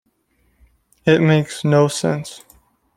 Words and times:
It 1.05 1.19
makes 1.21 1.63
no 1.63 1.87
sense. 1.87 2.43